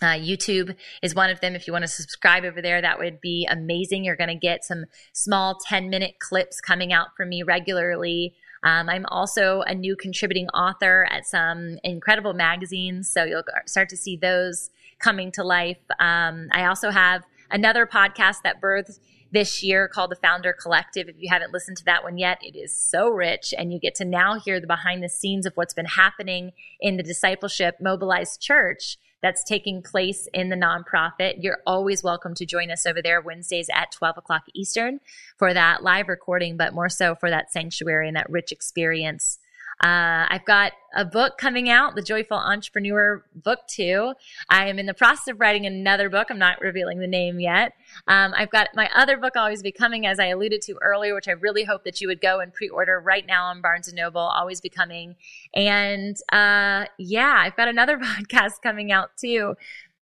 [0.00, 1.56] Uh, YouTube is one of them.
[1.56, 4.04] If you want to subscribe over there, that would be amazing.
[4.04, 8.36] You're going to get some small 10 minute clips coming out from me regularly.
[8.62, 13.96] Um, I'm also a new contributing author at some incredible magazines, so you'll start to
[13.96, 15.78] see those coming to life.
[15.98, 18.98] Um, I also have another podcast that birthed
[19.30, 21.08] this year called the Founder Collective.
[21.08, 23.94] If you haven't listened to that one yet, it is so rich, and you get
[23.96, 28.40] to now hear the behind the scenes of what's been happening in the discipleship mobilized
[28.40, 31.34] church that's taking place in the nonprofit.
[31.40, 35.00] You're always welcome to join us over there Wednesdays at 12 o'clock Eastern
[35.36, 39.38] for that live recording, but more so for that sanctuary and that rich experience
[39.80, 44.12] uh, I've got a book coming out, The Joyful Entrepreneur Book 2.
[44.50, 46.28] I am in the process of writing another book.
[46.30, 47.74] I'm not revealing the name yet.
[48.08, 51.32] Um, I've got my other book always becoming, as I alluded to earlier, which I
[51.32, 54.60] really hope that you would go and pre-order right now on Barnes & Noble, Always
[54.60, 55.14] Becoming.
[55.54, 59.54] And uh, yeah, I've got another podcast coming out too.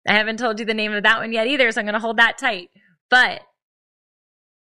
[0.07, 1.99] I haven't told you the name of that one yet either, so I'm going to
[1.99, 2.69] hold that tight.
[3.09, 3.41] But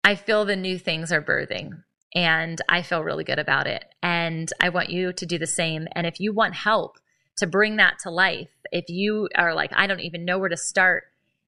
[0.03, 1.83] I feel the new things are birthing
[2.13, 3.85] and I feel really good about it.
[4.01, 5.87] And I want you to do the same.
[5.93, 6.97] And if you want help
[7.37, 10.57] to bring that to life, if you are like, I don't even know where to
[10.57, 11.03] start,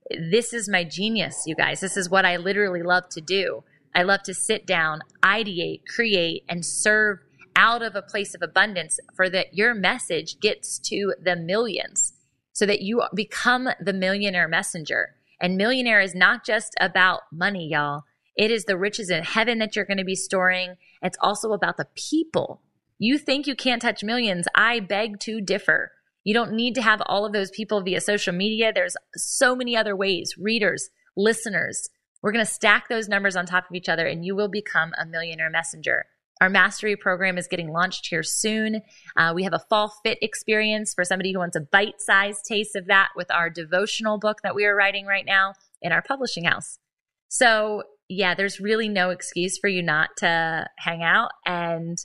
[0.10, 1.80] this is my genius, you guys.
[1.80, 3.64] This is what I literally love to do.
[3.94, 7.20] I love to sit down, ideate, create, and serve
[7.56, 12.14] out of a place of abundance for that your message gets to the millions
[12.54, 15.16] so that you become the millionaire messenger.
[15.42, 18.04] And millionaire is not just about money, y'all.
[18.36, 20.76] It is the riches in heaven that you're going to be storing.
[21.02, 22.62] It's also about the people.
[22.98, 24.48] You think you can't touch millions.
[24.56, 25.92] I beg to differ.
[26.24, 28.72] You don't need to have all of those people via social media.
[28.74, 30.36] There's so many other ways.
[30.38, 31.90] Readers, listeners.
[32.22, 34.94] We're going to stack those numbers on top of each other and you will become
[35.02, 36.06] a millionaire messenger.
[36.40, 38.82] Our mastery program is getting launched here soon.
[39.16, 42.76] Uh, we have a fall fit experience for somebody who wants a bite sized taste
[42.76, 46.46] of that with our devotional book that we are writing right now in our publishing
[46.46, 46.80] house.
[47.28, 51.98] So yeah, there's really no excuse for you not to hang out and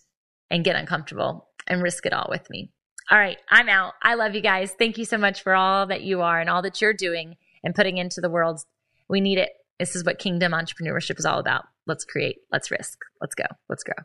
[0.51, 2.71] and get uncomfortable and risk it all with me.
[3.11, 3.95] All right, I'm out.
[4.03, 4.73] I love you guys.
[4.79, 7.35] Thank you so much for all that you are and all that you're doing
[7.65, 8.61] and putting into the world.
[9.09, 9.51] We need it.
[9.81, 11.65] This is what kingdom entrepreneurship is all about.
[11.89, 14.05] Let's create, let's risk, let's go, let's grow.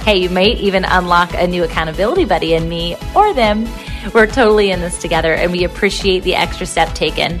[0.00, 3.68] Hey, you might even unlock a new accountability buddy in me or them
[4.14, 7.40] We're totally in this together and we appreciate the extra step taken.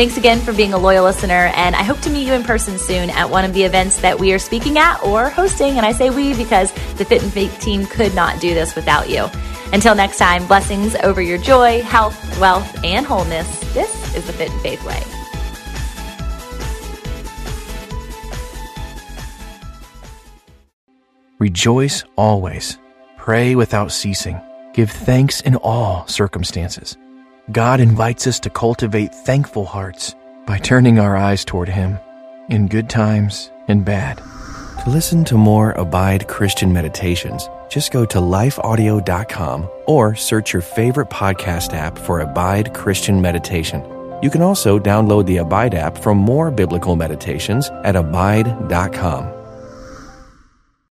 [0.00, 2.78] Thanks again for being a loyal listener, and I hope to meet you in person
[2.78, 5.76] soon at one of the events that we are speaking at or hosting.
[5.76, 9.10] And I say we because the Fit in Faith team could not do this without
[9.10, 9.26] you.
[9.74, 13.46] Until next time, blessings over your joy, health, wealth, and wholeness.
[13.74, 15.02] This is the Fit in Faith Way.
[21.38, 22.78] Rejoice always.
[23.18, 24.40] Pray without ceasing.
[24.72, 26.96] Give thanks in all circumstances.
[27.52, 30.14] God invites us to cultivate thankful hearts
[30.46, 31.98] by turning our eyes toward Him
[32.48, 34.18] in good times and bad.
[34.84, 41.10] To listen to more Abide Christian meditations, just go to lifeaudio.com or search your favorite
[41.10, 43.82] podcast app for Abide Christian Meditation.
[44.22, 49.39] You can also download the Abide app for more biblical meditations at abide.com.